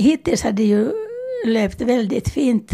[0.00, 0.92] hittills har det ju
[1.46, 2.72] löpt väldigt fint.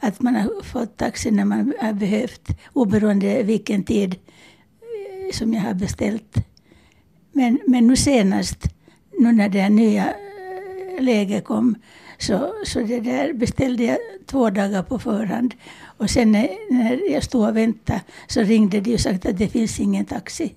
[0.00, 5.60] Att man har fått taxi när man har behövt, oberoende vilken tid eh, som jag
[5.60, 6.36] har beställt.
[7.32, 8.58] Men, men nu senast,
[9.18, 11.76] nu när det nya eh, läget kom,
[12.18, 15.54] så, så det där beställde jag två dagar på förhand.
[15.98, 19.48] Och sen när, när jag stod och väntade så ringde de och sa att det
[19.48, 20.54] finns ingen taxi.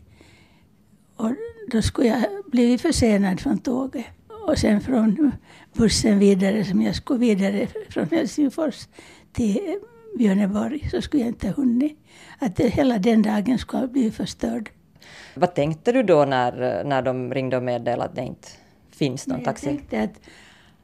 [1.16, 1.32] Och
[1.72, 4.06] då skulle jag blivit försenad från tåget.
[4.48, 5.32] Och sen från
[5.74, 8.88] bussen vidare, som jag skulle vidare från Helsingfors
[9.32, 9.80] till
[10.18, 12.00] Björneborg, så skulle jag inte ha hunnit.
[12.40, 14.70] Att det, hela den dagen skulle ha blivit förstörd.
[15.36, 18.48] Vad tänkte du då när, när de ringde och meddelade att det inte
[18.92, 19.68] finns någon taxi?
[19.68, 20.10] Jag tänkte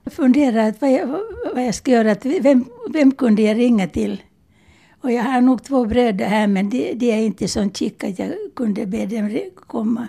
[0.03, 1.07] att fundera att vad, jag,
[1.55, 2.11] vad jag ska göra.
[2.11, 4.21] Att vem, vem kunde jag ringa till?
[5.02, 8.19] Och jag har nog två bröder här, men de, de är inte så skick att
[8.19, 10.07] jag kunde be dem komma.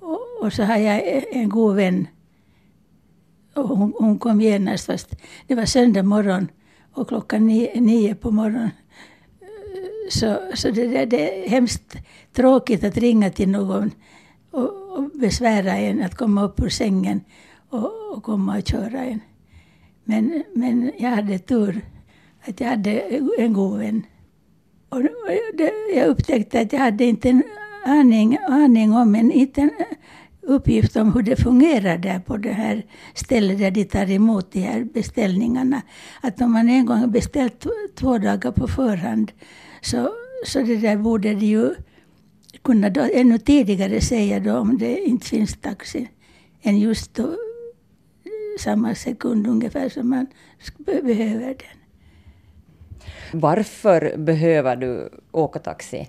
[0.00, 2.06] Och, och, så har jag en god vän.
[3.54, 5.16] Och hon, hon kom genast, fast
[5.46, 6.48] det var söndag morgon
[6.92, 8.70] och klockan nio, nio på morgonen.
[10.10, 11.96] Så, så det, det, det är hemskt
[12.32, 13.90] tråkigt att ringa till någon
[14.50, 17.20] och, och besvära en att komma upp ur sängen
[17.68, 19.20] och, och komma och köra en.
[20.04, 21.80] Men, men jag hade tur
[22.44, 23.00] att jag hade
[23.38, 24.02] en god vän.
[24.88, 25.02] Och
[25.54, 27.42] det, jag upptäckte att jag hade inte en
[27.84, 29.70] aning, aning om, en, inte en
[30.42, 34.60] uppgift om hur det fungerar där på det här stället där de tar emot de
[34.60, 35.82] här beställningarna.
[36.20, 39.32] Att om man en gång beställt två dagar på förhand
[39.80, 40.10] så,
[40.46, 41.74] så det där borde de ju
[42.62, 46.08] kunna då, ännu tidigare säga då om det inte finns taxi
[46.62, 47.36] än just då,
[48.60, 50.26] samma sekund ungefär som man
[51.02, 51.78] behöver den.
[53.32, 56.08] Varför behöver du åka taxi?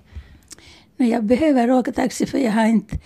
[0.96, 2.98] Jag behöver åka taxi för jag har inte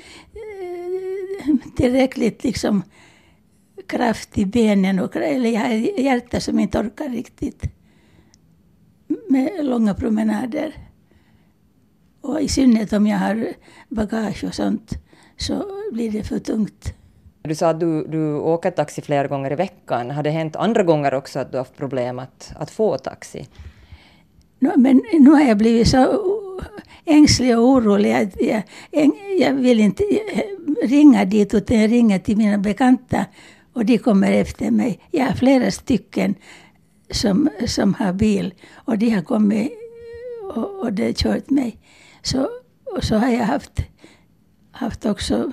[1.76, 2.82] tillräckligt liksom
[3.86, 4.98] kraft i benen.
[4.98, 7.62] Och, eller jag har hjärta som inte orkar riktigt
[9.28, 10.74] med långa promenader.
[12.20, 13.46] Och i synnerhet om jag har
[13.88, 14.92] bagage och sånt
[15.36, 16.94] så blir det för tungt.
[17.42, 20.10] Du sa att du, du åker taxi flera gånger i veckan.
[20.10, 23.48] Har det hänt andra gånger också att du haft problem att, att få taxi?
[24.58, 26.37] No, men nu har jag blivit så
[27.04, 32.36] ängslig och orolig Jag, jag, jag vill inte eh, ringa dit utan jag ringer till
[32.36, 33.26] mina bekanta
[33.72, 35.00] och de kommer efter mig.
[35.10, 36.34] Jag har flera stycken
[37.10, 39.72] som, som har bil och de har kommit
[40.54, 41.78] och, och det kört mig.
[42.22, 42.48] Så,
[42.96, 43.80] och så har jag haft,
[44.70, 45.52] haft också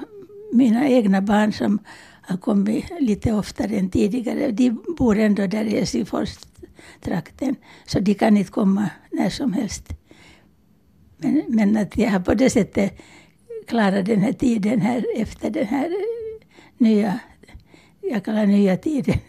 [0.53, 1.79] mina egna barn som
[2.21, 4.51] har kommit lite oftare än tidigare.
[4.51, 7.55] De bor ändå där i Helsingfors-trakten,
[7.85, 9.93] så de kan inte komma när som helst.
[11.17, 12.93] Men, men att jag har på det sättet
[13.67, 15.89] klarat den här tiden här efter den här
[16.77, 17.19] nya,
[18.01, 19.19] jag kallar nya tiden.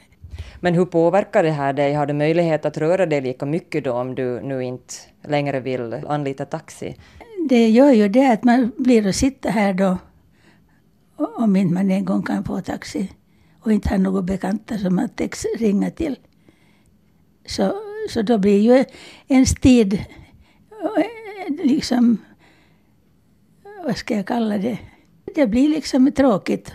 [0.61, 1.95] Men hur påverkar det här dig?
[1.95, 4.95] Har du möjlighet att röra dig lika mycket då om du nu inte
[5.29, 6.97] längre vill anlita taxi?
[7.49, 9.99] Det gör ju det att man blir att sitta här då
[11.17, 13.11] om inte man en gång kan få taxi
[13.61, 16.19] och inte har några bekanta som man täcks ringa till.
[17.47, 17.73] Så,
[18.11, 18.85] så då blir ju
[19.29, 20.05] ens tid
[21.67, 22.19] liksom,
[23.85, 24.79] vad ska jag kalla det,
[25.35, 26.73] det blir liksom tråkigt.